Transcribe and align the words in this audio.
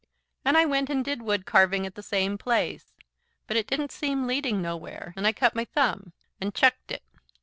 And 0.43 0.57
I 0.57 0.65
went 0.65 0.89
and 0.89 1.05
did 1.05 1.21
wood 1.21 1.45
carving 1.45 1.85
at 1.85 1.93
the 1.93 2.01
same 2.01 2.35
place. 2.39 2.91
But 3.45 3.55
it 3.55 3.67
didn't 3.67 3.91
seem 3.91 4.25
leading 4.25 4.59
nowhere, 4.59 5.13
and 5.15 5.27
I 5.27 5.31
cut 5.31 5.53
my 5.53 5.65
thumb 5.65 6.13
and 6.41 6.55
chucked 6.55 6.91
it." 6.91 7.03